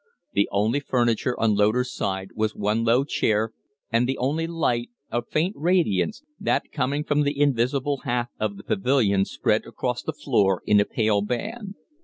[0.33, 3.51] The only furniture on Loder's side was one low chair,
[3.91, 8.63] and the only light a faint radiance that, coming from the invisible half of the
[8.63, 11.75] pavilion; spread across the floor in a pale band.